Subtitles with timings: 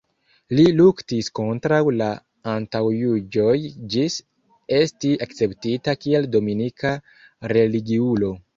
[0.59, 2.07] Li luktis kontraŭ la
[2.53, 3.53] antaŭjuĝoj
[3.95, 4.17] ĝis
[4.81, 6.99] esti akceptita kiel dominika
[7.57, 8.35] religiulo.